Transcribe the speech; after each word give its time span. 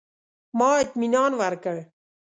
ما 0.57 0.69
اطمنان 0.83 1.31
ورکړ. 1.41 1.77